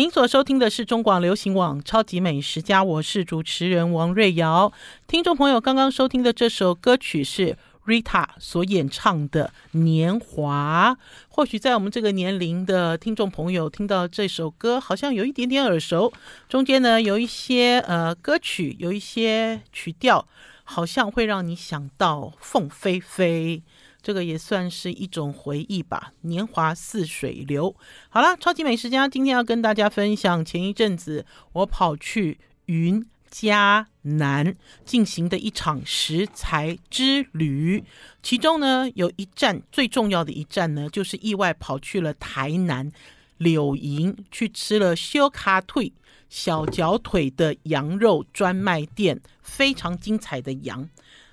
[0.00, 4.72] 您所收听的是中广流行网《超级美食家》，我是主持人王瑞瑶。
[5.06, 10.96] 听众朋友，刚刚收听的这首歌曲是 Rita 所演唱的《年华》。
[11.28, 16.10] 或许在我们这个年龄的听众朋友听到这首歌，好像有一点点耳熟。
[16.48, 20.26] 中间呢，有一些呃歌曲，有一些曲调，
[20.64, 23.62] 好像会让你想到凤飞飞。
[24.02, 27.74] 这个也算是一种回忆吧，年华似水流。
[28.08, 37.84] 好了，超级美食家今天要跟大家分享，前一阵子我跑去云嘉南进行的一场食材之旅，
[38.22, 42.90] 其中呢有一站最重要的一站呢，就是意外跑去了台南
[43.38, 45.92] 柳营，去吃了小卡腿
[46.28, 50.88] 小脚腿的羊肉专卖店，非常精彩的羊。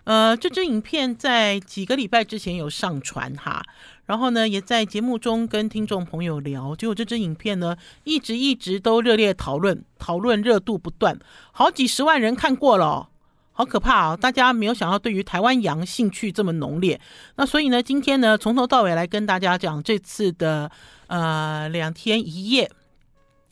[0.08, 3.62] 呃，这支影片在几个礼拜之前有上传哈，
[4.06, 7.76] 然后呢，也在节目中跟听众朋友聊，结果这支影片呢，
[8.06, 11.20] 一直一直都热烈讨论，讨论热度不断，
[11.52, 13.10] 好几十万人看过了，
[13.52, 14.16] 好可怕啊！
[14.16, 17.02] 大家没有想到对于台湾羊兴趣这么浓烈，
[17.36, 20.72] 那所以呢，今天呢，从头到尾来跟大家讲这次的
[21.08, 22.72] 呃两天一夜，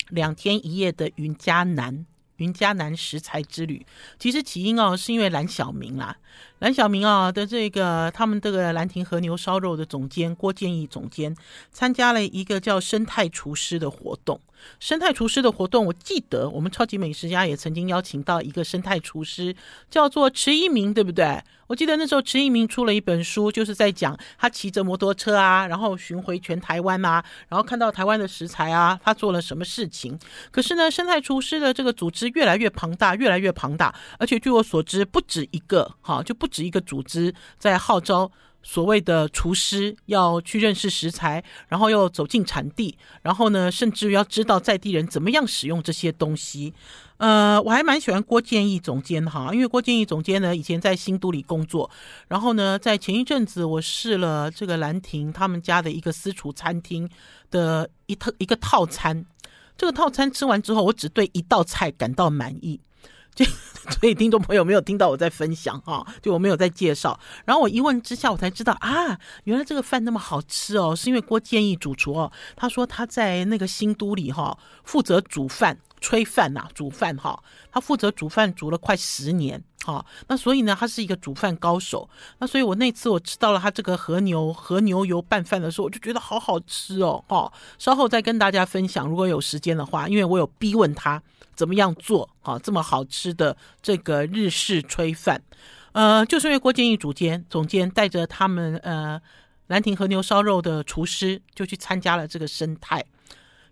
[0.07, 2.05] 两天一夜的云嘉南。
[2.37, 3.85] 云嘉南食材之旅，
[4.19, 6.17] 其实起因哦，是因为蓝小明啦，
[6.59, 11.35] 蓝小明啊的这个他们这个兰亭和牛烧肉的总监郭建义总监
[11.71, 14.39] 参加了一个叫生态厨师的活动。
[14.79, 19.53] 生态厨师的活动，我记得我们超级美食家也曾经邀请到一个生态厨师，
[19.91, 21.43] 叫做池一鸣，对不对？
[21.67, 30.17] 我记得那时候池一鸣出了一本书，就是在讲他骑着摩托车啊，然后巡回全台湾啊，然后看到台湾的食材啊，他做了什么事情。
[30.51, 38.31] 可是呢，生态厨师的这个组织越来越庞大，越来越庞大，而且据我所知，不止一个，哈，就不不止一个组织在号召。
[38.67, 46.73] 所谓的厨师要去认识食材，然后又走进产地，然后呢，甚至要知道在地人怎么样使用这些东西。
[47.17, 51.87] 呃，我还蛮喜欢郭建义总监哈，因为郭建义总监呢以前在新都里工作，
[52.27, 57.07] 然后呢，在前一阵子我试了这个兰亭他们家的一个私厨餐厅
[57.51, 59.23] 的一套一个套餐，
[59.77, 62.81] 这个套餐吃完之后，我只对一道菜感到满意。
[63.35, 63.45] 就
[64.01, 67.19] 所以听众朋友没有听到我在分享哈，就我没有在介绍。
[67.45, 77.41] 然后我一问之下，我才知道啊，原来这个饭那么好吃哦，是因为郭建义主厨哦，他说他在那个新都里哈，负责煮饭、炊饭呐，煮饭哈，
[77.71, 82.09] 他负责煮饭煮了快十年哈，那所以呢，他是一个煮饭高手。
[82.39, 87.51] 那所以我那次我吃到了他这个和牛和牛油拌饭的时候，我就觉得好好吃哦哈。
[87.79, 91.21] 稍后再跟大家分享，如果有时间的话，因为我有逼问他。
[91.55, 92.59] 怎么样做啊？
[92.59, 95.41] 这么好吃的这个日式炊饭，
[95.93, 99.21] 呃，就是因为郭建义主监总监带着他们呃
[99.67, 103.01] 兰亭和牛烧肉的厨师，就去参加了这个生态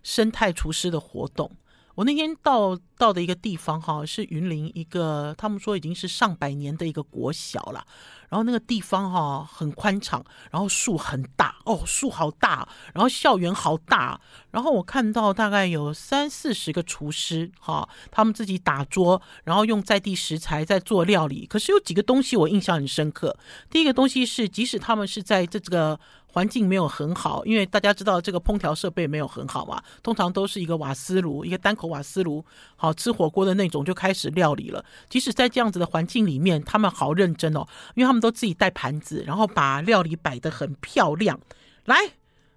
[0.02, 1.50] 生态厨师的活动。
[1.94, 7.86] 我那天到到的一个地方哈，是云林一个他们说已经是上百年的一个国小了。
[8.30, 14.20] 然后那个地方哈很宽敞，然后树很大哦，树好大，然后校园好大。
[14.50, 21.46] 然后我看到大概有三四十个厨师哈，他们自己打桌，然后用在地食材在做料理。
[21.46, 23.36] 可是有几个东西我印象很深刻。
[23.70, 26.00] 第一个东西是，即使他们是在这个。
[26.34, 34.84] 环境没有很好，因为大家知道这个烹调设备没有很好嘛，通常都是一个瓦斯炉，一个单口瓦斯炉，好吃火锅的那种就开始料理了。
[35.08, 37.64] 即使在这样子的环境里面，他们好认真哦，
[37.94, 41.38] 因为他们都自己带盘子，然后把料理摆得很漂亮。
[41.84, 41.96] 来，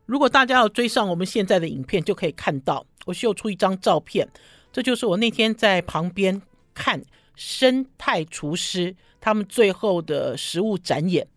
[0.07, 4.27] 如果大家要追上我们现在的影片，就可以看到我秀出一张照片，
[4.73, 6.41] 这就是我那天在旁边
[6.73, 6.99] 看
[7.35, 11.27] 生态厨师他们最后的食物展演。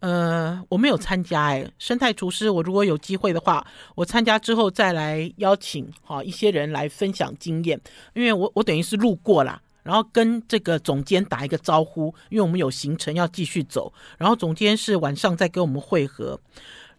[0.00, 3.66] 呃，我没有参加哎，生态厨师，我如果有机会的话，
[3.96, 7.80] 我参加之后再来邀请哈一些人来分享经验，
[8.14, 16.40] 因为我我等于是路过啦，然后跟这个总监打一个招呼，因为我们有行程要继续走，然后总监是晚上再跟我们会合，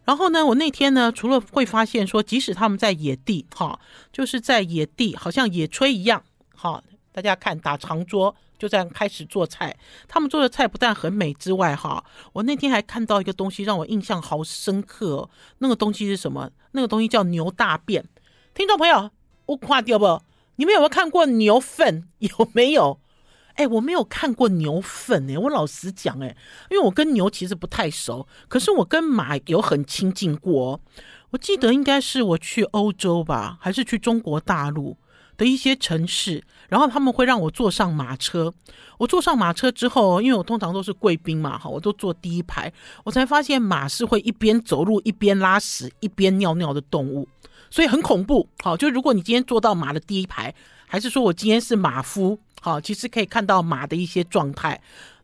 [0.04, 3.80] 然后呢，我那天呢，除了会发现说，即使他们在野地哈，
[4.12, 6.22] 就是在野地，好像野炊一样
[6.54, 8.36] 哈，大家看打长桌。
[8.60, 9.74] 就这样开始做菜，
[10.06, 12.04] 他们做的菜不但很美之外，哈，
[12.34, 15.30] 我那天还看到一个东西让我印象好深刻哦。
[15.58, 16.50] 那个东西是什么？
[16.72, 18.06] 那个东西叫牛大便。
[18.52, 19.10] 听众朋友，
[19.46, 20.20] 我夸掉不？
[20.56, 22.06] 你们有没有看过牛粪？
[22.20, 23.00] 有没有？
[23.54, 26.36] 哎，我没有看过牛粪哎，我老实讲哎，
[26.70, 30.80] 因为我跟牛其实不太熟，可是我跟马有很亲近过。
[31.30, 34.98] 我记得应该是我去欧洲吧，还是去中国大陆？
[35.40, 38.52] 的一些城市，然后他们会让我坐上马车。
[38.98, 42.70] 我坐上马车之后，因为我通常都是贵宾嘛，哈，我都坐第一排。
[43.04, 47.26] 我才发现马是会一边走路一边拉屎一边尿尿的动物。
[47.70, 48.46] 所以很恐怖。
[48.62, 50.54] 好，就如果你今天坐到马的第一排，
[50.86, 54.78] 还是说我今天是马夫，好，其实可以看到马的一些状态。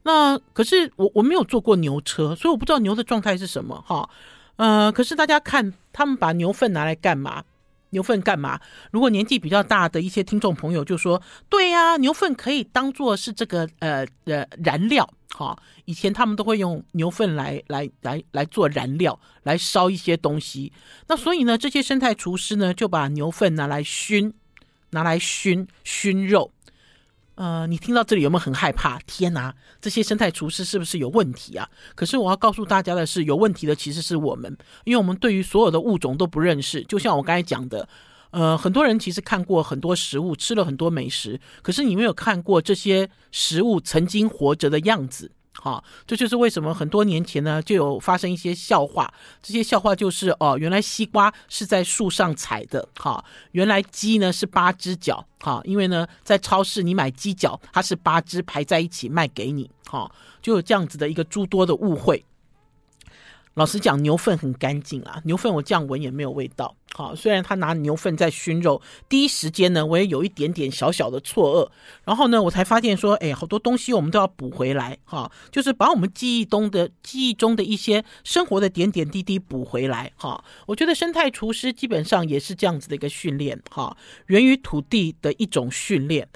[0.05, 3.85] 那可是我我没有坐过牛车，所以我不知道牛的状态是什么。
[3.87, 4.09] 哈，
[4.57, 7.45] 呃，可是大家看他们把牛粪拿来干嘛？
[7.91, 8.61] 牛粪干嘛？
[8.91, 20.73] 如果年纪比较大的一些听众朋友就说：“对呀，牛粪可以当做是这个呃呃燃料。”哈，以前他们都会用牛粪来来来来做燃料，来烧一些东西。
[21.09, 24.33] 那所以呢，这些生态厨师呢就把牛粪拿来熏，
[24.91, 26.53] 拿来熏熏肉。
[27.37, 28.99] 呃，你听到这里有没有很害怕？
[29.07, 31.69] 天哪，这些生态厨师是不是有问题啊？
[31.95, 36.83] 可是我要告诉大家的是，有问题的其实是我们，因为我们对于所有的物种都不认识。
[36.85, 37.87] 就像我刚才讲的，
[38.31, 45.31] 呃，很多人其实看过很多食物，吃了很多美食，可是你没有看过这些食物曾经活着的样子。
[45.59, 49.13] 好，这就是为什么很多年前呢就有发生一些笑话。
[49.43, 60.11] 这些笑话就是哦，原来西瓜是在树上采的，哈，原来鸡呢是八只脚，哈，因为呢在超市你买鸡脚，它是八只排在一起卖给你，哈，
[60.43, 62.25] 就有这样子的一个诸多的误会。
[63.55, 66.77] 老实讲，牛粪很干净啊，牛粪我这样闻也没有味道。
[66.97, 71.71] 好，虽然他拿牛粪在熏肉，第一时间呢，我也有一点点小小的错愕。
[72.07, 80.43] 然后呢，我才发现说，哎，好多东西我们都要补回来，哈，就是把我们记忆中的记忆中的一些生活的点点滴滴补回来，哈。
[80.65, 83.95] 我觉得生态厨师基本上也是这样子的一个训练，哈，
[84.29, 86.27] 源于土地的一种训练。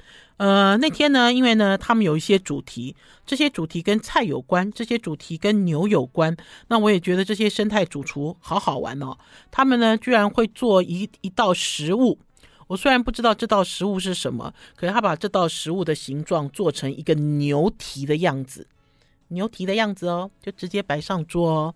[0.41, 2.95] 呃，那天呢，因为呢，他们有一些主题，
[3.27, 6.35] 这些主题跟菜有关，这些主题跟牛有关。
[6.67, 9.15] 那我也觉得这些生态主厨好好玩哦。
[9.51, 12.17] 他们呢，居然会做一一道食物。
[12.65, 18.65] 我虽然不知道这道食物是什么，可是他把这道食物的形状做成一个牛蹄的样子，
[19.27, 21.75] 牛蹄的样子哦，就直接摆上桌哦。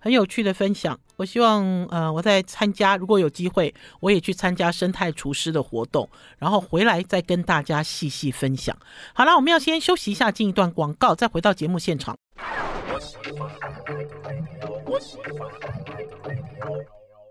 [0.00, 6.08] 很有趣的分享，我希望呃我在参加，如果有机会，我也去参加生态厨师的活动，
[6.38, 8.74] 然后回来再跟大家细细分享。
[9.12, 12.16] 好了，我们要先休息一下，进一段广告，再回到节目现场。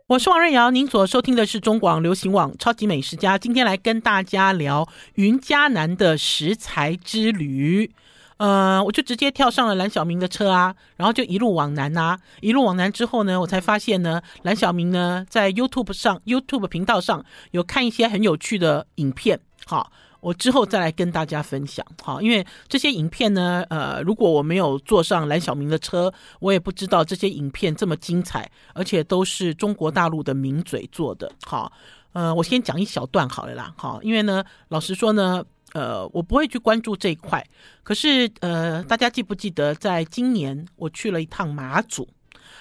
[0.08, 7.92] 我是王瑞瑶，您所收听的是中广流行网超级美食家，今天来跟大家聊云嘉南的食材之旅。
[8.40, 19.92] 呃，我就直接跳上了蓝晓明的车啊，然后就一路往南啊，一路往南之后呢，我才发现呢，蓝晓明呢在 YouTube 上 YouTube 频道上有看一些很有趣的影片，好，
[20.22, 26.10] 我之后再来跟大家分享，好，因为这些影片呢，呃，如果我没有坐上蓝晓明的车，
[26.40, 31.70] 我也不知道这些影片这么精彩，而且都是中国大陆的名嘴做的，好，
[32.14, 35.44] 呃，我先讲一小段好了啦，好，因为呢，老实说呢。
[35.74, 37.46] 呃，我不会去关注这一块。
[37.84, 42.08] 可是，呃，大家记不记得，在今年我去了一趟马祖，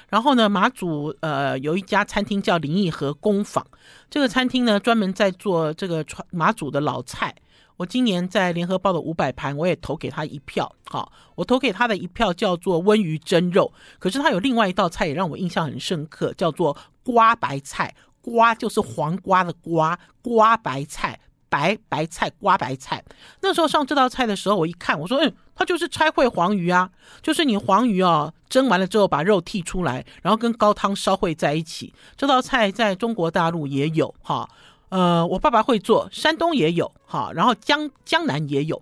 [0.08, 3.66] 然后呢，马祖呃有一家餐厅叫林义和工坊，
[4.10, 7.34] 这个餐厅呢专门在做这个传马祖的老菜。
[7.76, 10.74] 我今年在联合报的五百盘，我也投给他一票。
[10.90, 13.72] 好，我投给他的一票叫做温鱼蒸肉。
[14.00, 17.94] 可是他有另外一道菜也让我印象很深刻，叫做瓜白菜。
[18.20, 21.18] 瓜就是黄瓜的瓜，瓜白菜。
[21.48, 23.02] 白白菜瓜白菜，
[23.40, 26.90] 那时候上这道菜的时候，我一看，我说，嗯，它就是拆烩黄鱼啊，
[27.22, 31.92] 就是你黄鱼哦，蒸完了之后把肉剔出来，然后跟高汤烧烩在一起。
[32.16, 34.48] 这道菜在中国大陆也有哈，
[34.90, 38.80] 呃，我爸爸会做，山东也有哈，然后江江南也有，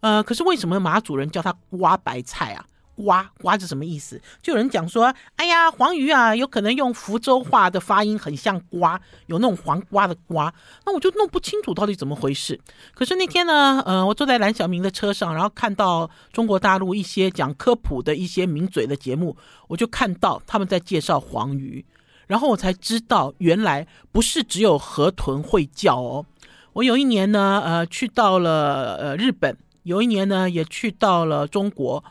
[0.00, 2.64] 呃，可是为什么马祖人叫它瓜白菜啊？
[2.96, 4.20] 瓜瓜是什么意思？
[4.42, 10.52] 就有人讲说，哎呀，黄鱼啊，有可能用福州话的发音很像瓜，有那种黄瓜的瓜。
[10.86, 12.58] 那我就弄不清楚到底怎么回事。
[12.94, 19.36] 可是那天呢，呃，我坐在蓝晓明的车上，然后看到中国大陆一些讲科普的一些名嘴的节目，
[19.68, 21.84] 我就看到他们在介绍黄鱼，
[22.26, 26.24] 然后我才知道原来不是只有河豚会叫哦。
[26.72, 32.02] 我有一年呢，呃，去到了呃日本，有一年呢也去到了中国。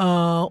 [0.00, 0.50] 呃，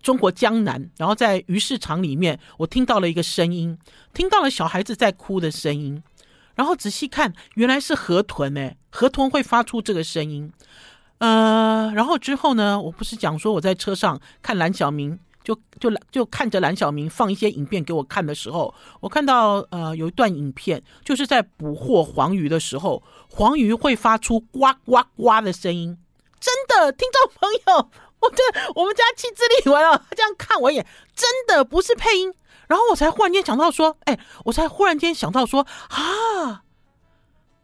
[0.00, 3.76] 中国江南，然后在鱼市场里面，我听到了一个声音，
[4.14, 6.00] 听到了小孩子在哭的声音，
[6.54, 10.52] 然后仔细看，原来是河豚诶，河豚会发出这个声音，
[11.18, 25.98] 呃，然后之后呢，我不是讲说我在车上看蓝晓明，就就就看着蓝晓明放一些影片给我看的时候，我看到呃有一段影片，就是在捕获黄鱼的时候，黄鱼会发出呱呱呱的声音，
[26.38, 27.90] 真的，听众朋友。
[28.20, 28.42] 我这
[28.74, 32.32] 我们家妻子里完了，这样看我一眼，真的不是配音。
[32.68, 36.62] 然后我才忽然间想到说，哎，我才忽然间想到说，啊，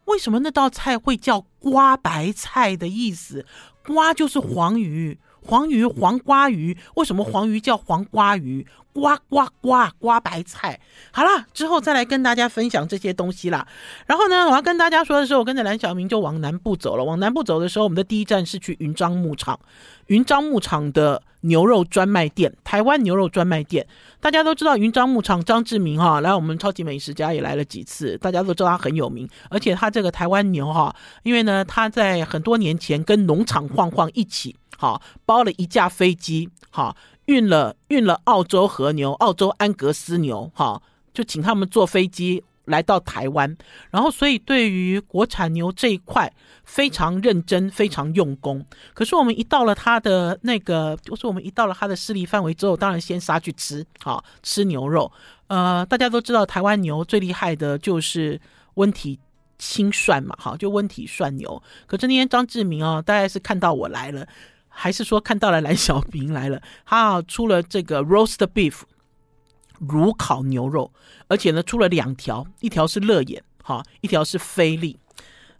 [0.05, 3.45] 为什么那道菜会叫瓜白菜的意思？
[3.85, 8.65] 瓜就是黄鱼，黄鱼、黄瓜鱼，为什么黄鱼叫黄瓜鱼？
[8.93, 10.79] 刮刮刮刮白菜，
[11.11, 13.67] 好了，之后再来跟大家分享这些东西啦。
[14.05, 17.03] 然后呢，我要跟大家说的是，我跟着蓝小明就往南部走了。
[17.03, 19.59] 往南部走的时候，我们的第一站是去云樟牧场。
[20.07, 23.87] 云樟牧场的牛肉专卖店，台湾牛肉专卖店，
[24.19, 29.27] 大家都知道云樟牧场张志明哈，来我们超级美食家也来了几次，大家都知道他很有名。
[29.49, 36.95] 而且他这个台湾牛哈，因为呢他在很多年前跟农场晃晃一起，哈，包了一架飞机，哈。
[37.25, 40.81] 运了运了澳洲和牛、澳洲安格斯牛，哈，
[41.13, 43.55] 就请他们坐飞机来到台湾，
[43.91, 46.31] 然后所以对于国产牛这一块
[46.63, 48.65] 非常认真、非常用功。
[48.93, 55.11] 可是我们一到了他的那个，就是我们一到了他的势力范围之后，当然先杀去吃，好吃牛肉。
[55.47, 58.39] 呃，大家都知道台湾牛最厉害的就是
[58.75, 59.19] 温体
[59.57, 61.61] 清涮嘛，好，就温体涮牛。
[61.85, 64.25] 可是那天张志明哦，大概是看到我来了。
[64.75, 68.81] 还是说看到了蓝小平来了， 他出了这个 roast beef
[69.79, 70.91] 炉烤牛肉，
[71.27, 74.99] 而且呢出了两条，一条是乐眼，哈，一条是菲力。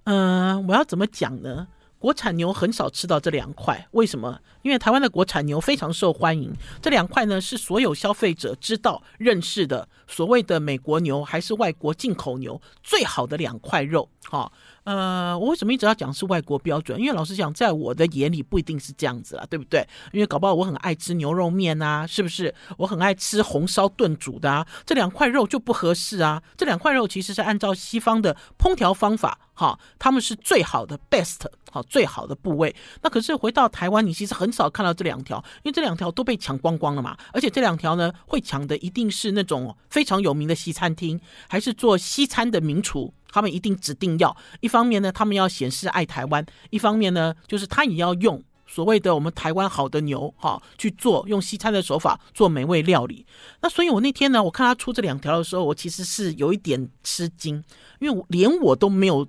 [0.06, 1.68] 嗯、我要怎么讲呢？
[2.00, 4.40] 国产牛很少吃到这两块，为什么？
[4.62, 14.52] 因为台湾的国产牛非常受欢迎，这两块呢是所有消费者知道认识的所谓的美国牛还是外国进口牛最好的两块肉，哈。
[14.84, 17.00] 呃，我为什么一直要讲是外国标准？
[17.00, 19.88] 因为老实讲，在我的眼里不一定是这样子啦，对不对？
[20.12, 22.54] 因为搞不好我很爱吃牛肉面啊，是不是？
[22.78, 26.44] 我很爱吃红烧炖煮的啊，这两块肉就不合适啊。
[26.58, 32.76] 这两块肉其实是按照西方的烹调方法，哈，他们是最好的 best，好，最好的部位。
[33.04, 37.16] 那可是回到台湾，你其实很少看到这两条，因为这两条都被抢光光了嘛。
[37.32, 43.14] 而且这两条呢，会抢的一定是那种非常有名的西餐厅，还是做西餐的名厨。
[43.32, 53.24] 他们一定指定要，一方面呢，他们要显示爱台湾；一方面呢，就是他也要用所谓的我们台湾好的牛哈去做，用西餐的手法做美味料理。
[53.62, 57.64] 那所以，我那天呢，我看他出这两条的时候，我其实是有一点吃惊，
[58.00, 59.28] 因为连我都没有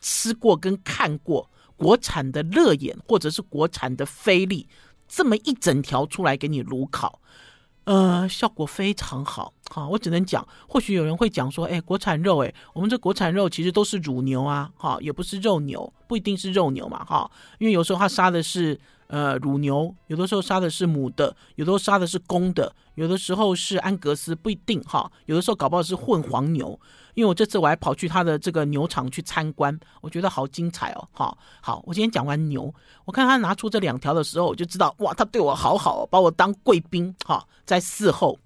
[0.00, 4.68] 吃过跟看过国产的乐眼或者是国产的菲力
[5.08, 7.20] 这么一整条出来给你炉烤。
[7.84, 26.78] 呃，效果非常好，好，我只能讲，或许有人会讲说，哎，国产肉，哎，我们这国产肉其实都是乳牛啊，哈，也不是肉牛，不一定是肉牛嘛，哈，因为有时候他杀的是呃乳牛，有的时候杀的是母的，有的时候杀的是公的，有的时候是安格斯，不一定哈，有的时候搞不好是混黄牛。
[27.14, 31.08] 因为我这次我还跑去他的这个牛场去参观，我觉得好精彩哦！
[31.12, 32.72] 好，好，我今天讲完牛，
[33.04, 38.38] 我看他拿出这两条的时候，我就知道哇，他对我好好，哦把我当贵宾哈，在伺候。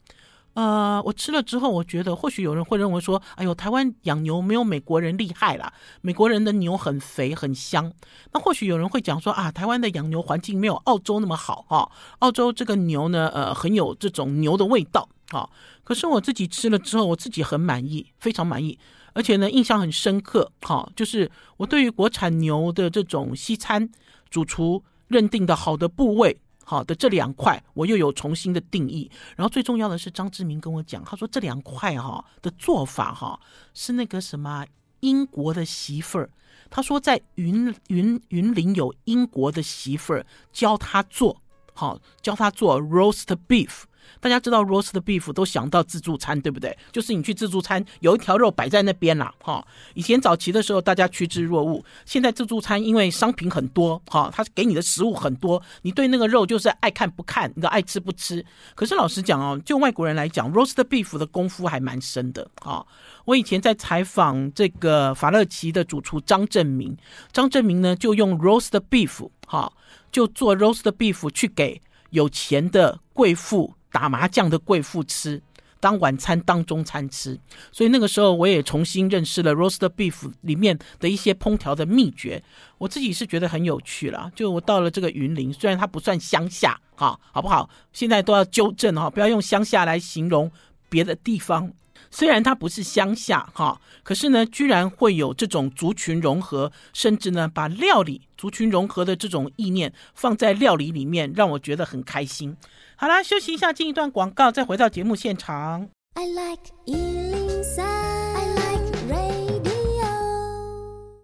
[0.55, 7.93] 呃，我吃了之后，我觉得或许有人会认为说，哎呦，台湾养牛没有美国人厉害啦，美国人的牛很肥很香。
[8.33, 15.09] 那或许有人会讲说啊，台湾的养牛环境没有澳洲那么好哈，澳洲这个牛呢，呃，很有这种牛的味道。
[15.33, 15.49] 啊，
[15.83, 18.79] 可是我自己吃了之后，我自己很满意，非常满意，
[19.15, 20.53] 而且呢，印象很深刻。
[20.63, 23.89] 好，就是我对于国产牛的这种西餐
[24.31, 29.11] 主厨认定的好的部位，好的这两块，我又有重新的定义。
[29.37, 33.39] 然后最重要的是，张志明跟我讲，他说这两块哈的做法哈
[33.75, 34.67] 是那个什么
[35.01, 36.31] 英国的媳妇儿，
[36.71, 41.41] 他说在云云云林有英国的媳妇儿教他做，
[41.75, 43.83] 好教他做 roast beef。
[44.21, 46.77] 大家知道 roast beef 都想到自助餐，对不对？
[46.93, 49.67] 就是你去自助餐，有一条肉摆在那边啦，哈。
[49.95, 51.83] 以前早期的时候，大家趋之若鹜。
[52.05, 58.45] 现在自助餐因为商品很多，哈，它给你的食物很多，你对那个肉就是爱看不看，你的爱吃不吃。
[58.75, 62.87] 可是老实讲哦，就外国人来讲，roast beef 的功夫还蛮深的，哈。
[63.25, 66.97] 我以前在采访这个法乐奇的主厨张正明，
[67.33, 69.73] 张正明呢就用 roast beef，哈，
[70.13, 71.81] 就做 roast beef 去给
[72.11, 73.75] 有钱的贵妇。
[73.95, 75.41] 打麻将的贵妇吃，
[75.79, 77.39] 当晚餐当中餐吃，
[77.71, 82.43] 所以那个时候我也重新认识了 roast beef 里面的一些烹调的秘诀。
[82.79, 84.29] 我自己是觉得很有趣啦。
[84.35, 87.71] 就我到了这个云林，虽然它不算乡下，哈，好不好？
[87.93, 90.51] 现在都要纠正哈，不要用乡下来形容
[90.89, 91.73] 别的地方。
[92.17, 102.57] 虽然它不是乡下哈，可是呢，居然会有这种族群融合，甚至呢，把料理族群融合的这种意念放在料理里面，让我觉得很开心。
[102.95, 105.89] 好啦，休息一下，进一段广告，再回到节目现场。
[106.15, 109.65] I like 103, I like radio。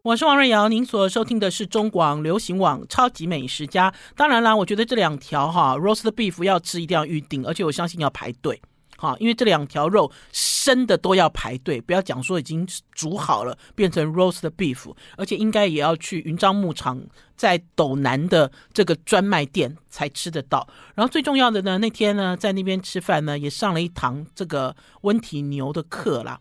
[0.03, 3.95] 我是王瑞瑶，您所收听的是中广流行网超级美食家。
[4.17, 8.61] 当然啦，我觉得这两条哈 roast beef 要吃一定要预定，而且我相信要排队。
[9.01, 17.01] 好，因为这两条肉生的都要排队，不要讲说已经煮好了变成 roast beef，而且应该也要去云樟牧场
[17.35, 20.69] 在斗南的这个专卖店才吃得到。
[20.95, 26.39] 然后最重要的呢，那天呢在那边吃饭呢，也上了一堂这个温体牛的课啦，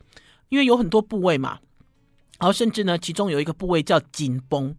[0.50, 1.60] 因为有很多部位嘛，
[2.39, 4.75] 然后甚至呢其中有一个部位叫紧绷。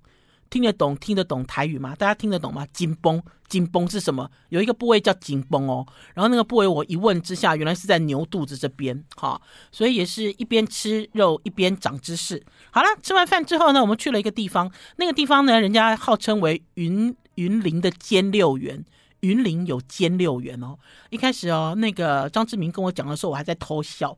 [0.51, 1.95] 听得懂听得懂台语吗？
[1.97, 2.67] 大家听得懂吗？
[2.73, 4.29] 紧绷紧绷是什么？
[4.49, 9.41] 有一个部位叫紧绷哦，然后那个部位我一问之下，原来是在牛肚子这边，哈，
[9.73, 12.43] 所以也是一边吃肉一边长知识。
[12.71, 18.85] 好了，吃完饭之后呢，我们去了一个地方，那个地方呢，人家号称为云云林的尖六园，
[19.21, 20.77] 云林有尖六园哦。
[21.11, 24.17] 一开始哦，那个张志明跟我讲的时候，我还在偷笑。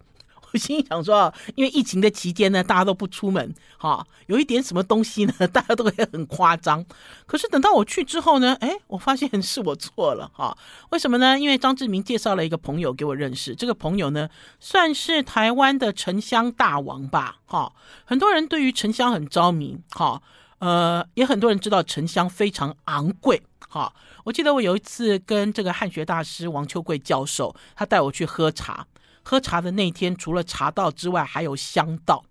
[0.53, 6.85] 我心想说，因为疫情的期间呢，大家都不出门，哈，有一点什么东西呢， 大家都会很夸张。
[7.27, 10.57] 可是等到我去之后呢，哎，我发现是我错了，哈。
[10.91, 11.39] 为什么呢？
[11.39, 14.29] 因为张志明介绍了一个朋友给我认识，这个朋友呢，
[14.61, 17.73] 算是台湾的沉香大王吧，哈。
[18.05, 20.21] 很多人对于沉香很着迷，哈，
[20.59, 23.93] 呃，也很多人知道沉香非常昂贵，哈。
[24.25, 28.87] 我记得我有一次跟这个汉学大师王秋桂教授，他带我去喝茶。
[29.23, 32.25] 喝茶的那天，除了茶道之外，还有香道。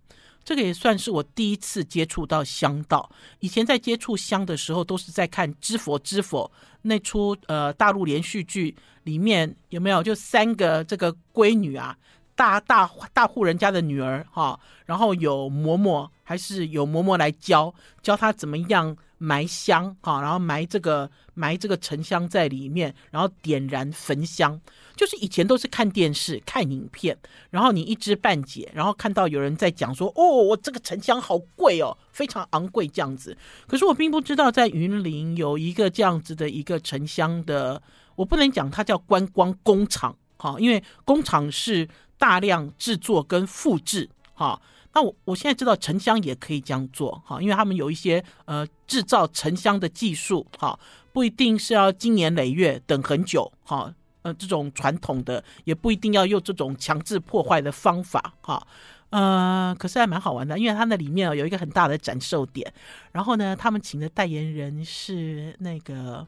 [0.43, 3.07] 这个也算是我第一次接触到香道。
[3.41, 6.49] 以前在接触香的时候，都是在看《知佛知佛》
[6.81, 10.01] 那出呃大陆连续剧里面有没有？
[10.01, 11.95] 就三个这个闺女啊，
[12.35, 17.71] 大大大户人家的女儿哈，然后有嬷嬷，还是有嬷嬷来教
[18.01, 24.59] 教她怎么样埋香哈，然后埋这个埋这个沉香在里面，然后点燃焚香。
[24.95, 27.15] 就是以前都是看电视、看影片，
[27.51, 33.37] 然后你一知半解，然后看到有人在讲说：“哦，我这个沉香好贵哦，非常昂贵这样子。”
[33.67, 37.81] 可是我并不知道，在云林有一个这样子的一个沉香的，
[38.15, 41.87] 我不能讲它叫观光工厂，哈，因为工厂是
[42.17, 44.59] 大量制作跟复制，哈。
[44.93, 50.79] 那我我现在知道沉香也可以这样做，哈，因为他们有一些呃制造沉香的技术，哈，
[51.13, 53.93] 不一定是要经年累月等很久，哈。
[54.23, 58.61] 呃，这种传统的也不一定要用这种强制破坏的方法哈，
[59.09, 62.71] 呃，可是还蛮好玩的，因为它那里面有一个很大的展售点，
[63.11, 66.23] 然后呢，他们请的代言人是那个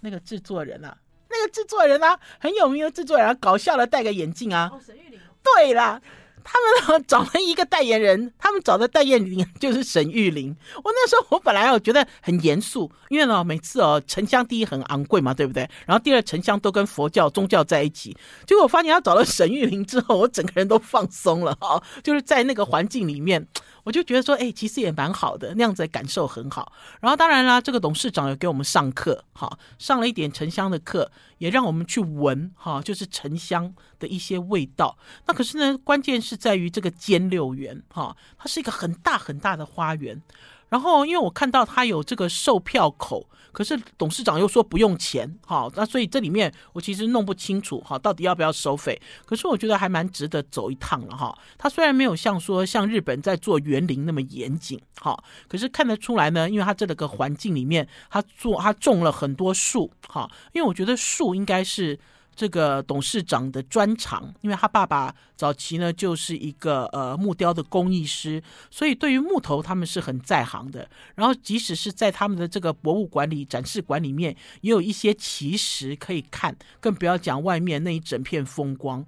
[0.00, 0.96] 那个制作人啊，
[1.28, 6.00] 那个制作人啊，很有名的制作人啊，搞笑的戴个眼镜啊，哦，沈玉琳，对啦。
[6.44, 10.54] 他们找了一个代言人，他们找的代言人就是沈玉琳。
[10.76, 15.68] 我那时候我本来我觉得很严肃，因为呢每次哦沉香第一很昂贵嘛，对不对？
[15.86, 18.16] 然后第二沉香都跟佛教宗教在一起。
[18.46, 23.46] 结果我发现他找了沈玉琳之后，我整个人都放松了哈，就是在那个环境里面。
[23.84, 26.72] 我就觉得说，哎，其实也蛮好的，那样子的感受很好。
[27.00, 34.96] 然后当然啦，这个董事长有给我们上课，哈，上了一点沉香的课，也让我们去闻，哈，就是沉香的一些味道。
[35.26, 40.22] 那可是呢，关键是在于这个尖六园，哈，它是一个很大很大的花园。
[40.72, 48.98] 然后，因为我看到他有这个售票口，可是董事长又说不用钱，好，那所以这里面我其实弄不清楚，哈，到底要不要收费？
[49.26, 51.38] 可是我觉得还蛮值得走一趟了，哈。
[51.58, 62.00] 他虽然没有像说像日本在做园林那么严谨，哈，可是看得出来呢，因为他这个环境里面，他做他种了很多树，哈，因为我觉得树应该是。
[62.34, 70.88] 这个董事长的专长，因为他爸爸早期呢就是一个呃木雕的工艺师，所以对于木头他们是很在行的。
[71.14, 79.04] 然后即使是在他们的这个博物馆里、展示馆里面，也有一些奇石可以看，更不要讲外面那一整片风光，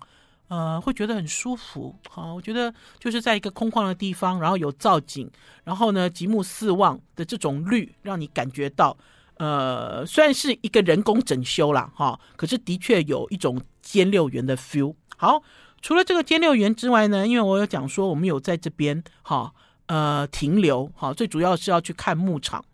[0.48, 1.96] 呃，会觉得很舒服。
[2.10, 5.30] 好，我觉得就是在一个空旷的地方，然后有造景，
[5.64, 8.96] 然后呢极目四望的这种绿，让你感觉到。
[9.36, 14.94] 呃，虽然是一个人工整修啦，哈，可是的确有一种尖六元的 feel。
[15.16, 15.42] 好，
[15.82, 19.52] 除了这个尖六元之外呢，因为我有讲说我们有在这边哈，
[19.86, 22.64] 呃，停留，哈，最主要是要去看牧场，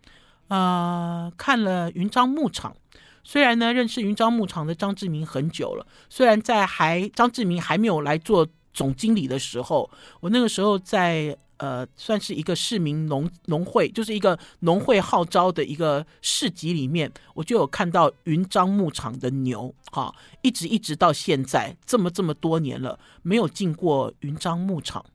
[0.49, 2.75] 呃，看了云樟牧场。
[3.23, 11.37] 虽然呢，认识云樟牧场的张志明很久了，虽然在还张志明还没有来做总经理的时候，我那个时候在。
[11.61, 25.05] 呃，算是一个市民农农会，就是一个农会号召的一个市集里面，我就有看到云樟牧场的牛，哈，一直一直到现在这么这么多年了，没有进过云樟牧场。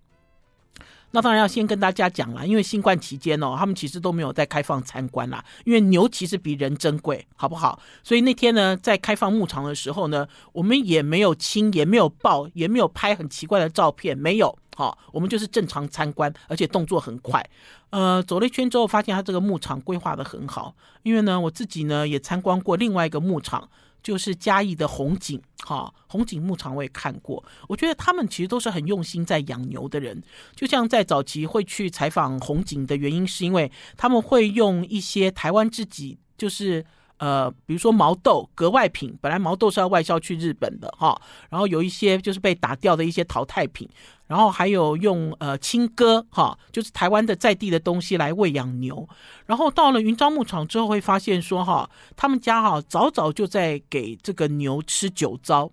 [1.11, 5.45] 那当然要先跟大家讲啦，因为新冠期间哦，他们其实都没有在开放参观啦。
[5.65, 7.81] 因为牛其实比人珍贵，好不好？
[8.05, 14.57] 所以那天呢，在开放牧场的时候呢，我们也没有亲，也没有抱，也没有拍很奇怪的照片，没有。
[14.77, 17.45] 好，我们就是正常参观，而且动作很快。
[17.91, 20.77] 呃，走了一圈之后，发现他这个牧场规划得很好。
[21.03, 23.69] 因为呢，我自己呢也参观过另外一个牧场。
[24.03, 27.45] 就是嘉义的红景，哈，红景牧场我也看过。
[27.67, 30.23] 我觉得他们其实都是很用心在养牛的人。
[30.55, 36.85] 就像在早期会去采访红景的原因，是因为他们会用一些台湾自己就是。
[37.19, 43.89] 呃，比如说毛豆格外品，本来毛豆是要外销去日本的哈，然后有一些就是被打掉的一些淘汰品，
[44.27, 49.09] 然后还有用呃青稞哈，就是台湾的在地的东西来喂养牛，
[49.47, 55.71] 然后到了云樟牧场之后，会发现说哈，他们家哈早早就在给这个牛吃酒糟。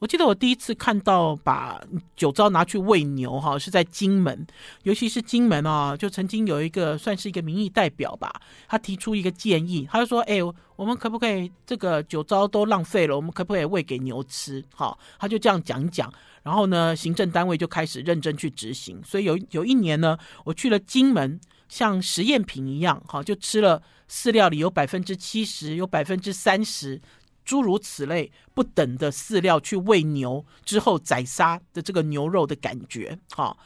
[0.00, 1.80] 我记得我第一次看到把
[2.14, 4.46] 酒糟拿去喂牛哈，是在金门，
[4.84, 8.32] 尤其是金门啊，就曾经有一个算是一个民意代表吧，
[8.68, 10.38] 他提出一个建议，他就说：“哎，
[10.76, 19.02] 我们可不可以这个酒糟都浪费了，我们可不可以喂给牛吃？”哈，他就这样讲讲，然后呢，行政单位就开始认真去执行。
[19.04, 27.00] 所以有有一年呢，我去了金门，像实验品一样，哈，就吃了饲料里有百分之七十，有百分之三十。
[27.44, 33.56] 诸如此类不等的饲料去喂牛之后宰杀的这个牛肉的感觉，哈，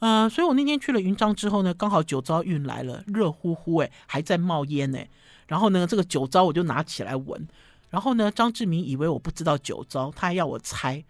[0.00, 4.98] 呃，所以我那天去了云樟之后呢，刚好酒糟运来了，热乎乎哎，还在冒烟呢。
[5.46, 7.48] 然后呢，这个酒糟我就拿起来闻，
[7.88, 11.02] 然后呢，张志明以为我不知道酒糟，他还要我猜，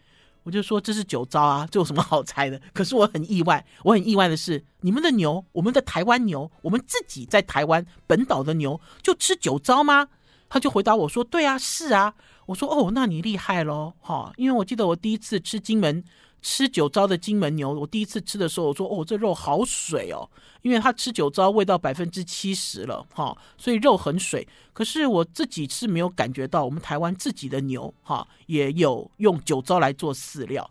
[0.42, 2.60] 我就说这是酒糟啊，这有什么好猜的？
[2.72, 10.08] 可是我很意外，我很意外的是，你们的牛，我们的台湾牛，我们自己在台湾本岛的牛就吃酒糟吗？
[10.48, 12.14] 他就回答我说：“对啊，是啊。”
[12.46, 14.32] 我说：“哦，那你厉害喽，哈！
[14.36, 16.02] 因为我记得我第一次吃金门
[16.42, 20.28] 吃酒糟的金门牛，我第一次吃的时候，我说：‘哦，这肉好水哦，
[20.62, 30.70] 因为它吃酒糟味道百分之七十了，哈，所以肉很水。’可是我自己是没有感觉到，我们台湾自己的牛，哈，也有用酒糟来做饲料。”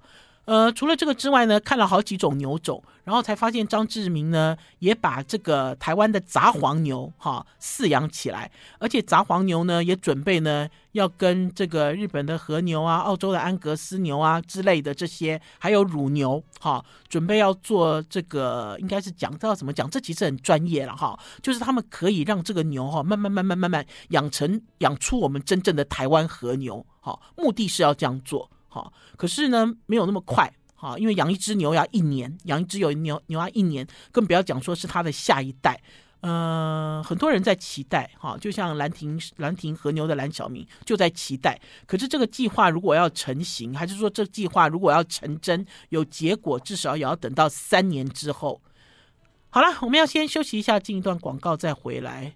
[0.50, 28.50] 呃，除了这个之外呢，看了好几种牛种，然后才发现张志明呢也把这个台湾的杂黄牛哈饲养起来，而且杂黄牛呢也准备呢要跟这个日本的和牛啊、澳洲的安格斯牛啊之类的这些，还有乳牛哈，准备要做这个，应该是讲到怎么讲，这其实很专业了哈，就是他们可以让这个牛哈慢慢慢慢慢慢养成养出我们真正的台湾和牛，哈，目的是要这样做。
[28.70, 35.82] 好，可是呢，没有那么快，哈，因为养一只牛要一年，养一只有牛牛要一年，更不要讲说是它的下一代，
[36.22, 48.62] 呃，很多人在期待，哈，就像兰亭兰亭和牛的蓝小明就在期待，可是这个计划如果要成型，还是说这计划如果要成真有结果，至少也要等到三年之后。
[49.50, 52.34] 好了，我们要先休息一下，进一段广告再回来。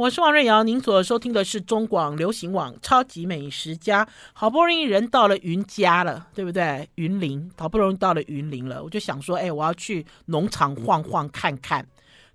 [0.00, 4.02] 我是王瑞瑶，您所收听的是中广流行网《超级美食家》。
[4.32, 6.88] 好不容易人到了云家了，对不对？
[6.94, 11.86] 云林，好不容易到了云林了，我就想说，哎，我要去农场晃晃看看。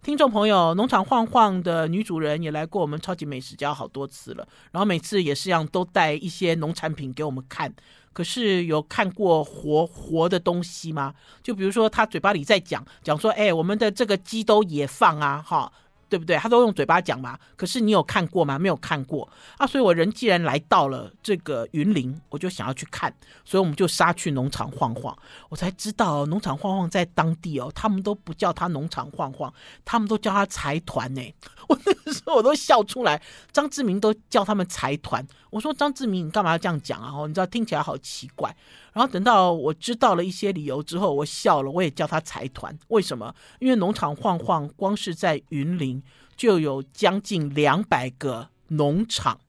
[0.04, 7.74] 听众朋友，农场晃晃的女主人也来过我们《超级美食家》好多次了，然后每次也是样，都带一些农产品给我们看。
[8.14, 11.16] 可是有看过活活的东西吗？
[11.42, 15.74] 就比如说，他嘴巴里在讲讲说，哎，我们的这个鸡都野放啊，哈。
[16.10, 16.38] 对不对？
[16.38, 17.38] 他都用嘴巴讲嘛。
[17.56, 18.58] 可是你有看过吗？
[18.60, 19.68] 没有看过啊。
[19.68, 23.14] 所以我人既然来到了这个云林，我就想要去看。
[23.44, 25.18] 所以我们就杀去农场晃晃。
[25.50, 31.22] 我才知道农场晃晃在当地哦，他们都不叫他农场晃晃，他们都叫他财团呢。
[31.68, 33.22] 我那个时候我都笑出来。
[33.52, 35.26] 张志明都叫他们财团。
[35.56, 37.10] 我说张志明，你干嘛要这样讲啊？
[37.16, 38.54] 哦，你知道听起来好奇怪。
[38.92, 42.78] 然后等到我知道了一些理由之后，我笑了，我也叫他财团。
[42.90, 43.34] 为什么？
[43.60, 46.04] 因为农场晃晃光是在云林
[46.36, 49.40] 就有将近两百个农场，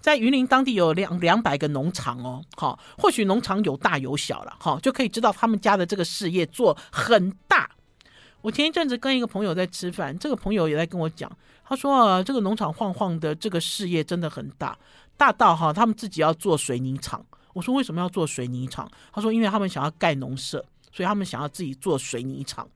[0.00, 2.44] 在云林当地有两两百个农场哦。
[2.56, 7.70] 好，或许农场有大有小了，哈，就可以知道他们家的这个事业做很大。
[8.40, 11.30] 我前一阵子跟一个朋友在吃饭，这个朋友也在跟我讲，
[11.64, 14.78] 他说，这个农场晃晃的这个事业真的很大，
[15.18, 17.22] 大到哈，他们自己要做水泥厂。
[17.52, 18.88] 我说为什么要做水泥厂？
[19.12, 22.66] 他说因为他们想要盖农舍，所以他们想要自己做水泥厂。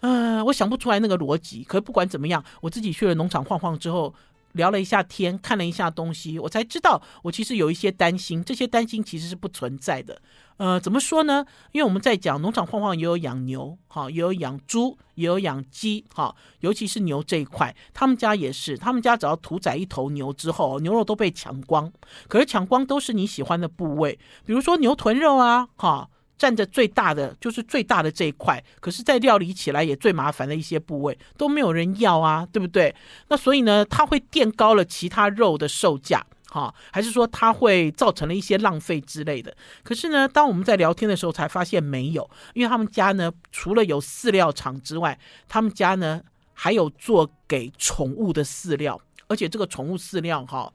[0.00, 1.64] 呃，我想不出来那个逻辑。
[1.64, 4.14] 可不管怎么样，我自己去了农场晃晃之后，
[4.52, 8.42] 聊了一下天，看了一下东西，我才知道我其实有一些担心。
[8.44, 10.20] 这些担心其实是不存在的。
[10.58, 11.44] 呃，怎么说呢？
[11.72, 21.90] 因为我们在讲农场晃晃也有养牛，哈，也有养猪，也有养鸡，哈，尤其是牛这一块，他们家也是，他们家只要屠宰一头牛之后，牛肉都被抢光。
[22.28, 26.08] 可是抢光都是你喜欢的部位，比如说牛臀肉啊，哈，
[26.42, 32.92] 占着最大的就是最大的这一块，可是，在料理起来也最麻烦的一些部位都没有人要啊，对不对？
[33.28, 36.26] 那所以呢，它会垫高了其他肉的售价。
[36.50, 39.56] 哈，还是说它会造成了一些浪费之类的？
[39.84, 45.16] 可是呢，当我们在聊天的时候，才发现没有，因为他们家呢，除了有饲料厂之外，
[45.48, 46.20] 他们家呢
[46.54, 50.72] 还有做给宠物的饲料，而且这个宠物饲料哈，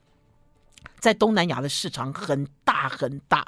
[0.99, 3.45] 在东南亚的市场很大很大。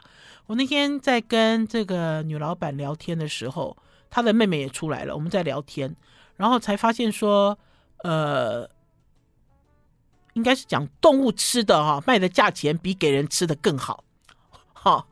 [0.47, 3.78] 我那天在跟这个女老板聊天的时候，
[4.10, 5.95] 她的妹妹也出来了，我们在聊天，
[6.36, 7.58] 然后才发现说，
[8.04, 8.69] 呃，
[10.34, 14.04] 应该是讲动物吃的哈，卖的价钱比给人吃的更好，
[14.73, 15.06] 哈。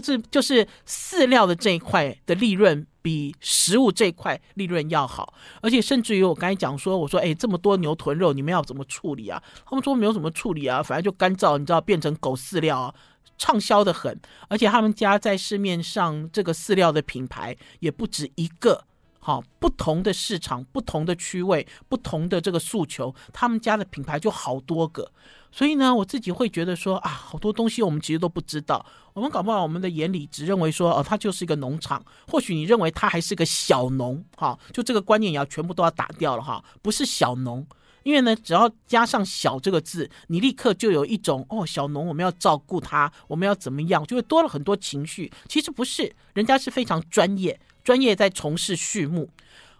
[0.00, 9.42] 就是就是饲料的这一块的利润比食物这一块利润要好，而且甚至于我刚才讲说，我说哎，这么多牛臀肉你们要怎么处理啊？
[9.66, 12.94] 他们说没有怎么处理啊，反正就干燥，你知道变成狗饲料啊，
[13.36, 14.18] 畅销的很。
[14.48, 18.84] 而且他们家在市面上这个饲料的品牌也不止一个，
[19.24, 25.12] 好，不同的市场、不同的区位、不同的这个诉求，他们家的品牌就好多个。
[25.52, 28.84] 所以呢，我自己会觉得说啊，好多东西我们其实都不知道。
[29.12, 32.04] 我们搞不好我们的眼里只认为说，哦，它就是一个农场。
[32.26, 37.64] 或许你认为它还是个小农，哈，就这个观念也要全部都要打掉了哈，不是小农。
[38.02, 45.32] 因为呢，只要加上“小”这个字，你立刻就有一种哦，小农我们要照顾他，我们要怎么样，就会多了很多情绪。
[45.48, 49.28] 其实不是，人家是非常专业，专业在从事畜牧。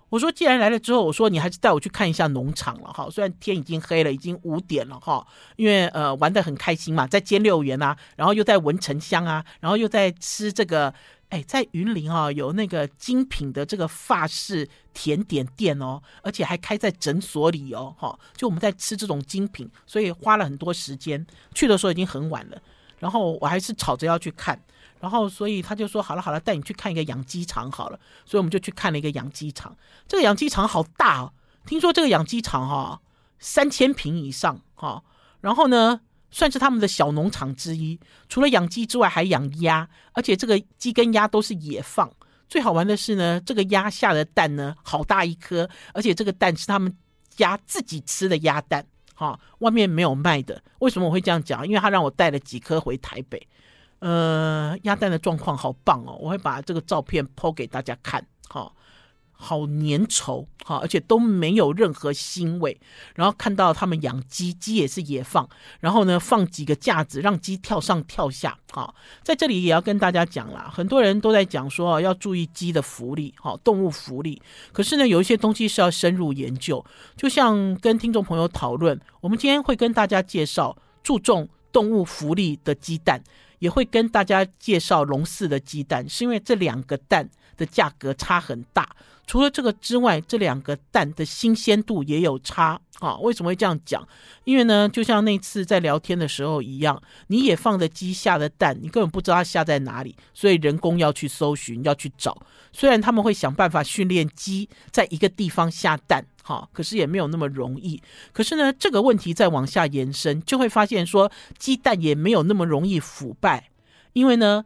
[0.09, 3.09] 我说，既然来了之后，我说你还是带我去看一下农场了哈。
[3.11, 10.93] 虽然天已经黑了，已经五点了哈，因为呃玩得很开心嘛，在尖六园啊，然后又在闻沉香啊，然后又在吃这个，
[11.31, 18.19] 哎，在云林啊有那个精品的这个法式甜点店哦，而且还开在诊所里哦哈。
[18.37, 21.27] 就我们在吃这种精品，所以花了很多时间。
[21.55, 22.61] 去的时候已经很晚了，
[22.99, 24.61] 然后我还是吵着要去看。
[25.03, 29.77] 然后，所以他就说：“好了好了，带你去看一个养鸡场好了。”所以我们就去看了一个养鸡场。
[30.07, 31.33] 这个养鸡场好大哦，
[31.67, 33.01] 听说这个养鸡场哈、
[33.41, 35.03] 三千坪以上哈、
[35.41, 37.99] 然后呢，算是他们的小农场之一。
[38.29, 42.09] 除了养鸡之外，还养鸭，而且这个鸡跟鸭都是野放。
[42.49, 46.97] 最好玩的是呢，这个鸭下的蛋呢好大一颗，而且这个蛋是他们
[47.29, 48.87] 家自己吃的鸭蛋
[49.17, 50.63] 哈、外面没有卖的。
[50.79, 51.67] 为什么我会这样讲？
[51.67, 53.49] 因为他让我带了几颗回台北。
[54.03, 58.73] 呃，鸭蛋的状况好棒哦，我会把这个照片 po 给大家看，哈、哦，
[59.31, 62.81] 好粘稠，哈、而且都没有任何腥味。
[63.15, 74.43] 然后看到他们养鸡，鸡也是野放，然后呢放几个架子让鸡跳上跳下，哈、在这里也要跟大家讲啦，很多人都在讲说要注意鸡的福利，哈、动物福利。
[74.73, 76.85] 可是呢，有一些东西是要深入研究，
[77.17, 83.23] 就像跟听众朋友讨论，我们今天会跟大家介绍注重动物福利的鸡蛋。
[83.63, 88.89] 也会跟大家介绍龙四的鸡蛋，是因为这两个蛋的价格差很大。
[89.25, 93.17] 除了这个之外，这两个蛋的新鲜度也有差啊。
[93.19, 94.07] 为什么会这样讲？
[94.43, 102.37] 因为呢，就像那次在聊天的时候一样，你也放的鸡下的蛋，你根本不知道它下在哪里，所以人工要去搜寻，要去找。
[102.73, 106.27] 虽然他们会想办法训练鸡在一个地方下蛋。
[106.43, 108.03] 好，可是也没有那么容易。
[108.33, 113.71] 可是呢，这个问题再往下延伸，就会发现说，鸡蛋也没有那么容易腐败。
[114.13, 114.65] 因为呢，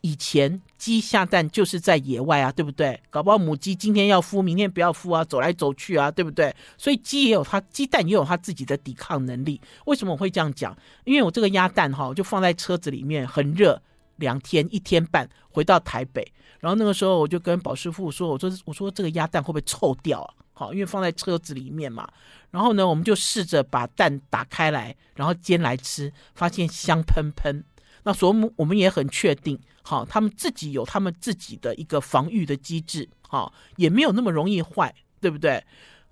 [0.00, 3.00] 以前鸡下蛋就是在野外啊，对不对？
[3.08, 6.54] 搞不好母鸡今天要孵，明天不要孵啊，走来走去啊，对不对？
[6.76, 9.60] 所以鸡也有它，鸡蛋也有它自己的抵抗能力。
[9.86, 10.76] 为什么我会这样讲？
[11.04, 13.80] 因为我这个鸭蛋哈，就放在车子里面，很热，
[14.16, 16.26] 两天一天半回到台北，
[16.58, 20.34] 然后那个时候我就跟宝师傅说，我说我说这个鸭蛋会不会臭掉啊？
[20.52, 22.08] 好，因为放在车子里面嘛，
[22.50, 27.64] 然后呢，我们就试着把蛋打开来，然后煎来吃，发现香喷喷。
[28.04, 35.64] 那所以我们也很确定，好，他们自己有他们自己的一个防御的机制，好，也没有那么容易坏，对不对？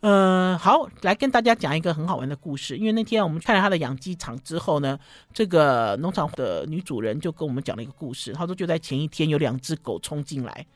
[0.02, 2.74] 嗯、好，来跟大家讲一个很好玩的故事。
[2.76, 4.98] 因为那天我们看了他的养鸡场之后呢，
[5.34, 8.32] 这个农场的女主人就跟我们讲了一个故事。
[8.32, 10.66] 她说就在前一天，有两只狗冲进来。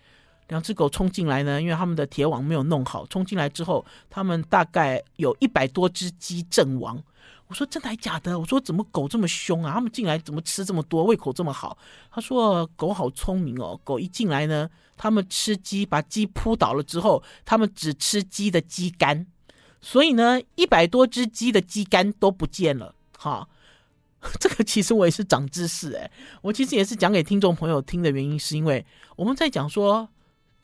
[0.49, 7.03] 两只狗冲进来呢，因为他们的铁网没有弄好，冲进来之后，他们大概有一百多只鸡阵亡。
[7.47, 8.39] 我说真的还假的？
[8.39, 9.73] 我说怎么狗这么凶啊？
[9.75, 11.77] 他们进来怎么吃这么多，胃口这么好？
[12.11, 19.27] 他说狗好聪明哦，狗一进来呢，他们吃鸡，把鸡扑倒了之后，他们只吃鸡的鸡肝，
[19.81, 22.95] 所以呢，一百多只鸡的鸡肝都不见了。
[23.19, 23.47] 哈，
[24.41, 28.85] 这个其实我也是长知识诶，我其实也是讲给听众朋友听的原因，是因为
[29.17, 30.09] 我们在讲说。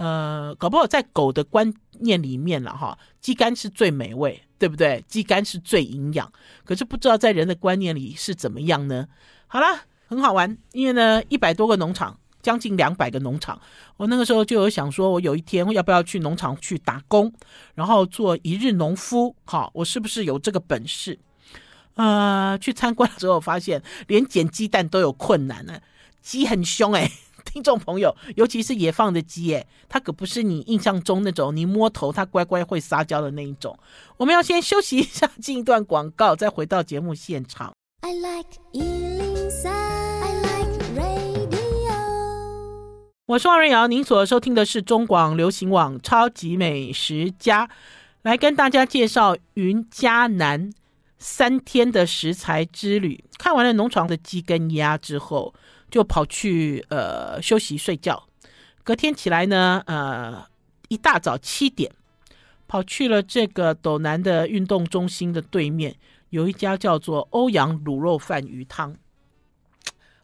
[0.00, 5.04] 呃，搞不好在狗的观念里面了哈，鸡肝是最美味，对不对？
[5.06, 6.32] 鸡肝是最营养，
[6.64, 9.06] 可是不知道在人的观念里是怎么样呢？
[9.46, 13.60] 好啦，很好玩，因为呢，一百多个农场，将近两百个农场，
[13.98, 17.30] 我那个时候就有想说，我有一天要不要去农场去打工，
[17.74, 19.36] 然后做一日农夫？
[19.44, 21.18] 好，我是不是有这个本事？
[21.96, 25.78] 呃，去参观之后发现，连捡鸡蛋都有困难呢，
[26.22, 27.10] 鸡很凶诶。
[27.52, 33.76] 听众朋友，尤其是野放的鸡，哎，它可不是你印象中那种你摸头它乖乖会撒娇的那一种。
[34.16, 37.72] 我们要先休息一下，进一段广告，再回到节目现场。
[38.02, 41.50] I like 103, I like radio。
[43.26, 47.66] 我是王瑞瑶，您所收听的是中广流行网《超级美食家》，
[48.22, 50.72] 来跟大家介绍云嘉南。
[51.22, 55.52] 三天的食材之旅，看完了农场的鸡跟鸭之后，
[55.90, 58.28] 就跑去呃休息睡觉。
[58.82, 60.46] 隔天起来呢，呃
[60.88, 61.92] 一大早七点，
[62.66, 65.96] 跑去了这个斗南的运动中心的对面，
[66.30, 68.96] 有一家叫做欧阳卤肉饭鱼汤。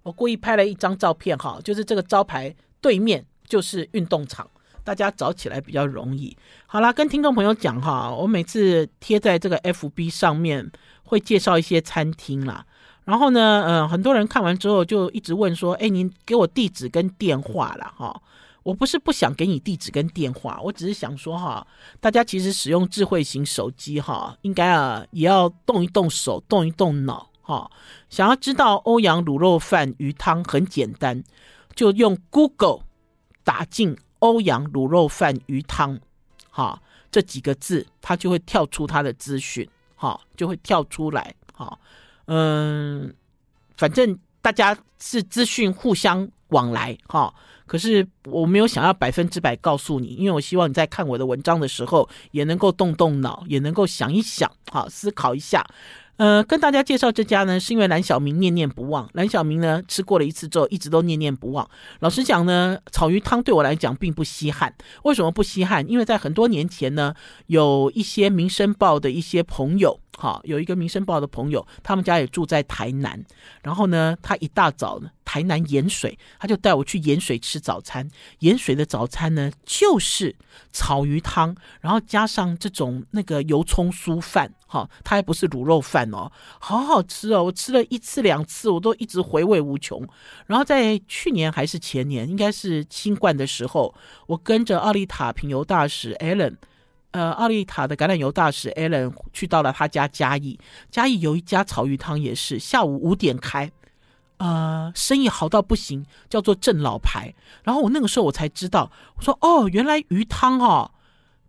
[0.03, 4.49] 我故意拍了一张照片哈，就是这个招牌对面就是运动场。
[4.85, 6.37] 大家找起来比较容易。
[6.65, 10.71] 好啦，跟听众朋友讲哈，我每次贴在这个 FB 上面
[11.03, 12.65] 会介绍一些餐厅啦。
[13.07, 18.21] 然后呢，呃，很多人看完之后就一直问说：“哎，您给我地址跟电话啦。”哈，
[18.63, 21.67] 我不是不想给你地址跟电话，我只是想说哈，
[21.99, 27.71] 大家其实使用智慧型手机哈，应该啊也要动一动手，动一动脑哈。
[28.11, 31.25] 想要知道欧阳卤肉饭鱼汤很简单，
[31.75, 32.81] 就用 Google
[33.43, 33.97] 打进。
[34.21, 36.01] 欧阳卤肉饭鱼汤，
[36.51, 36.81] 哈，
[37.13, 41.35] 这几个字，它就会跳出它的资讯，哈，就会跳出来，
[42.27, 43.13] 嗯，
[43.77, 47.33] 反正大家是资讯互相往来，哈，
[47.67, 55.67] 可是我没有想要百分之百告诉你，因为我希望你在看我的文章的时候，也能够动动脑，也能够想一想，好，思考一下。
[56.19, 59.07] 呃，跟大家介绍这家呢，是因为蓝小明念念不忘。
[59.13, 61.69] 蓝小明呢，吃过了一次之后，一直都念念不忘。
[62.01, 64.75] 老实讲呢，草鱼汤对我来讲并不稀罕。
[65.03, 65.87] 为什么不稀罕？
[65.91, 67.15] 因为在很多年前呢，
[67.49, 70.01] 有一些民生报的一些朋友。
[70.19, 73.23] 好，有一个民生报的朋友，他们家也住在台南。
[73.63, 78.09] 然后呢，他一大早呢，台南盐水，他就带我去盐水吃早餐。
[78.39, 80.35] 盐水的早餐呢，就是
[80.73, 84.55] 草鱼汤，然后加上这种那个油葱酥饭。
[84.67, 87.45] 好，它还不是卤肉饭哦，好好吃哦。
[87.45, 90.03] 我吃了一次两次，我都一直回味无穷。
[90.47, 93.95] 然后在去年还是前年，应该是新冠的时候，
[94.27, 96.57] 我跟着奥利塔品油大使 Allen。
[97.17, 100.59] 呃，奥利塔的橄榄油大使 Alan 去到了他家嘉义，
[100.91, 103.73] 嘉义有一家草鱼汤也是下午五点开，
[104.37, 107.35] 呃，生意好到不行，叫做郑老牌。
[107.65, 110.91] 然后我那个时候我才知道，我说哦，原来鱼汤哦。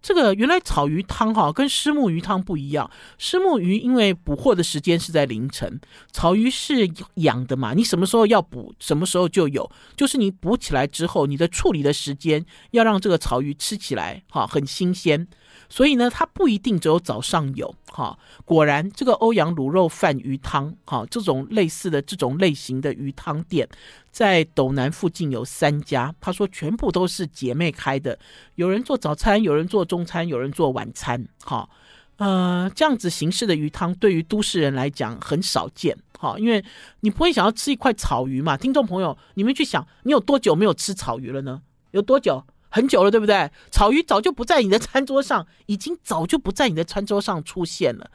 [0.02, 5.82] 这个原来草鱼汤哈跟虱目鱼汤不一样，虱目鱼因为捕获的时间是在凌晨，
[6.14, 15.28] 草鱼是养的嘛，你什么时候要捕，什么时候就有，就是你捕起来之后，你的处理的时间要让这个草鱼吃起来哈很新鲜。
[15.70, 18.18] 所以呢，它不一定只有早上有哈。
[18.46, 23.68] 果然，这个欧阳卤肉饭鱼汤哈，这种类似的这种类型的鱼汤店，
[24.12, 26.14] 在斗南附近有三家。
[26.20, 28.18] 他说，全部都是姐妹开的，
[28.56, 31.28] 有人做早餐，有人做中餐，有人做晚餐。
[31.44, 31.70] 哈，
[32.18, 35.98] 呃，这样子形式的鱼汤，对于都市人来讲很少见。
[36.18, 36.64] 哈，因为
[37.02, 38.58] 你不会想要吃一块草鱼嘛。
[38.58, 41.62] 听众朋友，你们去想，你有多久没有吃草鱼了呢？
[41.92, 42.44] 有多久？
[42.70, 43.50] 很久了，对不对？
[43.72, 48.12] 草鱼早就不在你的餐桌上，已经早就不在你的餐桌上出现了。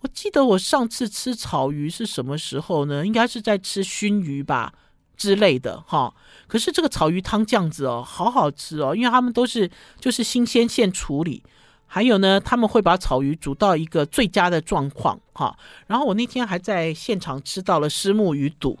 [0.00, 3.04] 我记得我上次吃草鱼是什么时候呢？
[3.04, 4.72] 应该是在吃熏鱼吧
[5.16, 6.14] 之类的哈。
[6.46, 11.42] 可是这个草鱼汤这样子哦，好好吃哦，因为他们都是就是新鲜现处理，
[11.86, 15.58] 还有呢，他们会把草鱼煮到一个最佳的状况哈。
[15.88, 18.78] 然后我那天还在现场吃到了虱目鱼肚。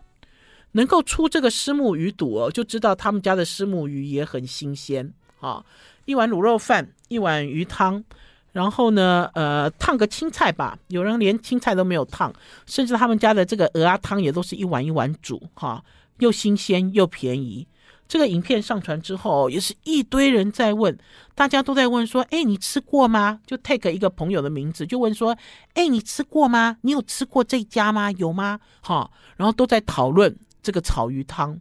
[0.72, 5.64] 能够出这个虱目鱼肚哦，就知道他们家的虱目鱼也很新鲜啊！
[6.04, 8.02] 一碗卤肉饭，一碗鱼汤，
[8.52, 10.78] 然后呢，呃，烫个青菜吧。
[10.88, 12.32] 有人连青菜都没有烫，
[12.66, 15.82] 甚至他们家的这个鹅鸭汤也都是一碗一碗煮哈，
[16.18, 17.66] 又新鲜又便宜。
[18.06, 20.98] 这个影片上传之后，也是一堆人在问，
[21.34, 25.36] 大家都在问说：“哎，你吃过吗？”就 take 一个朋友的名字，就问说
[25.74, 26.78] ：“哎，你吃过吗？
[26.80, 28.10] 你有吃过这家吗？
[28.12, 30.34] 有吗？”哈，然后都在讨论。
[30.62, 31.58] 这个草鱼汤，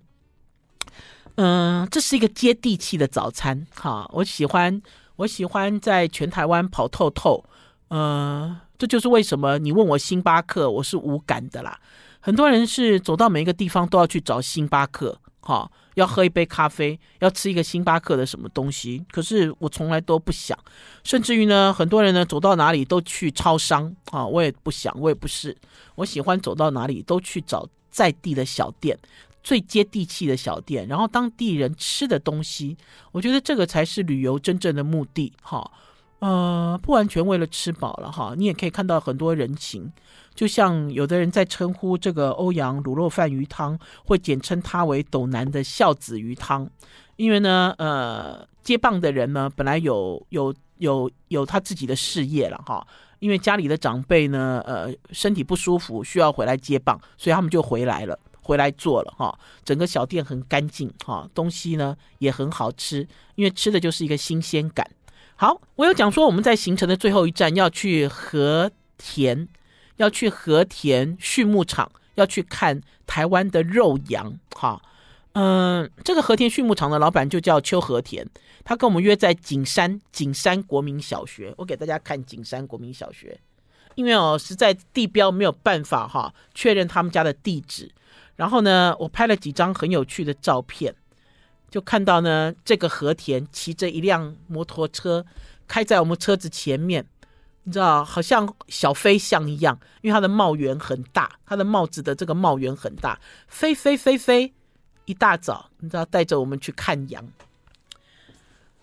[1.35, 4.81] 嗯、这是一个接地气的早餐，哈，我喜欢，
[5.17, 7.45] 我喜欢在全台湾跑透透，
[7.89, 11.79] 呃，这就是为什么你问我星巴克，我是无感的啦。
[12.19, 20.57] 很多人是走到每一个地方都要去找星巴克，哈，要喝一杯咖啡，要吃一个星巴克的什么东西，可是我从来都不想，
[21.03, 25.55] 甚至于呢，很多人呢走到哪里都去超商，啊，我也不想，我也不是，
[25.95, 27.69] 我喜欢走到哪里都去找。
[27.97, 28.95] 在地的小店，
[29.41, 32.77] 最接地气的小店，然后当地人吃的东西，
[33.11, 35.33] 我觉得这个才是旅游真正的目的。
[35.41, 35.71] 哈，
[36.19, 39.91] 呃，不完全为了吃饱了哈，你也可以看到很多人情。
[40.35, 46.69] 就像有的人在称呼这个欧阳卤肉饭鱼汤，会简称它为斗南的孝子鱼汤，
[47.15, 52.85] 因为呢，呃，接棒的人呢，本来有有有有他自己的事业了哈，
[53.19, 59.37] 因为家里的长辈呢，呃，身体不舒服，需要回来接棒，所以他们就回来了，回来做了哈。
[59.63, 64.89] 整个小店很干净哈，东西呢也很好吃，因为吃的就是一个新鲜感。
[65.35, 69.47] 好，我有讲说我们在行程的最后一站要去和田。
[69.97, 74.79] 要去和田畜牧场，要去看台湾的肉羊，哈，
[75.39, 78.25] 嗯，这个和田畜牧场的老板就叫邱和田，
[78.63, 83.39] 他跟我们约在景山景山国民小学，我给大家看景山国民小学，
[83.93, 87.91] 因为哦，实在地标没有办法哈确认他们家的地址，
[88.35, 90.95] 然后呢，我拍了几张很有趣的照片，
[91.69, 95.23] 就看到呢，这个和田骑着一辆摩托车
[95.67, 97.05] 开在我们车子前面。
[97.61, 103.19] 你知道，好像小飞象一样，因为它的帽檐很大，它的帽子的这个帽檐很大，
[103.49, 104.53] 飞飞飞飞，
[105.07, 107.27] 一大早，你知道，带着我们去看羊。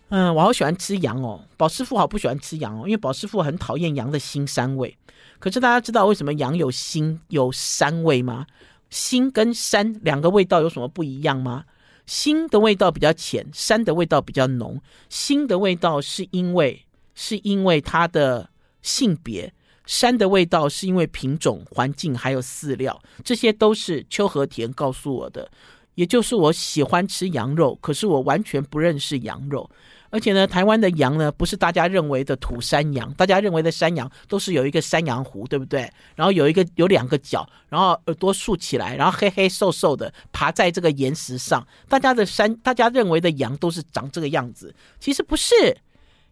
[0.09, 4.99] 嗯，我好喜欢吃羊哦，宝师傅好不喜欢吃羊哦，因为宝师傅很讨厌羊的腥膻味。
[5.39, 8.47] 可是大家知道为什么羊有腥有膻味吗？
[8.91, 11.65] 腥跟膻两个味道有什么不一样吗？
[12.07, 14.81] 腥的味道比较浅，膻的味道比较浓。
[15.09, 18.51] 腥的味道是因为是因为它的。
[18.85, 19.51] 性别，
[19.87, 25.51] 膻的味道是因为品种、环境还有饲料，这些都是邱和田告诉我的。
[25.95, 29.69] 也就是我喜欢吃羊肉，可是我完全不认识羊肉。
[30.11, 35.91] 而且呢，台湾的羊呢，不是大家认为的土山羊，大家认为的山羊都是有一个山羊胡，对不对？
[36.15, 41.67] 然后有一个有两个角，然后耳朵竖起来，然后黑黑瘦瘦的爬在这个岩石上。
[41.89, 45.55] 大家的山，大家认为的羊都是长这个样子，其实不是。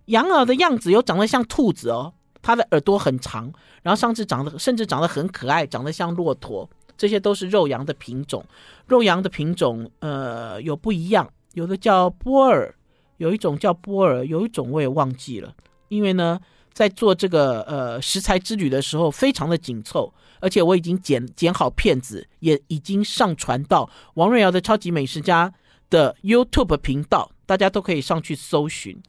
[0.06, 2.14] 羊儿的样子有长得像兔子哦。
[2.40, 3.52] 它的耳朵很长，
[3.82, 8.44] 然后上次长得甚至长得很可爱，长得像骆驼，这些都是肉羊的品种。
[8.86, 12.74] 肉羊的品种，呃，有不一样，有的叫波尔，
[13.16, 15.54] 有一种叫波尔，有一种我也忘记了。
[15.88, 16.40] 因为呢，
[16.72, 25.52] 在做这个呃食材之旅的时候，非常的紧凑，而且我已经剪剪好片子，也已经上传到王瑞瑶的超级美食家
[25.90, 29.00] 的 YouTube 频道，大家都可以上去搜寻。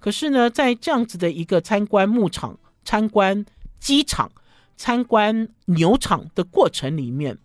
[0.00, 2.58] 可是呢，在这样子的一个参观牧场。
[2.84, 3.46] 参观
[3.78, 4.28] 鸡场、
[4.76, 7.38] 参观牛场的过程里面，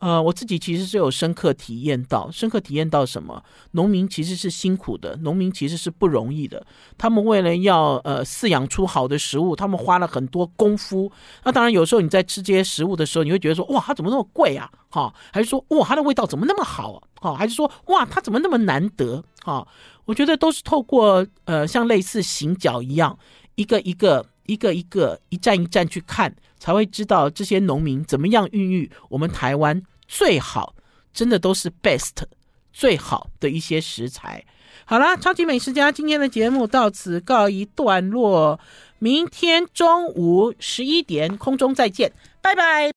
[0.00, 3.42] 呃，我自己其实是有深刻体验到，深刻体验到什么？
[3.70, 6.66] 农民其实是辛苦的，农民其实是不容易的。
[6.98, 11.10] 他们为了要呃饲养出好的食物，他们花了很多功夫。
[11.44, 14.70] 那当然，有时候你在吃这些食物的时候，你会觉得说，哇，它怎么那么贵啊？
[14.90, 17.00] 哈，还是说，哇，它的味道怎么那么好啊？
[17.22, 19.24] 哈，还是说，哇，它怎么那么难得？
[19.42, 19.66] 哈，
[20.04, 23.18] 我觉得都是透过呃，像类似行脚一样，
[23.54, 24.26] 一个一个。
[24.46, 30.74] 一个一个、一站一站去看，才会知道这些农民怎么样孕育我们台湾最好，
[31.12, 32.24] 真的都是 best
[32.72, 34.44] 最好的一些食材。
[34.84, 38.60] 好啦，超级美食家今天的节目到此告一段落，
[38.98, 42.92] 明天中午十一点空中再见，拜拜。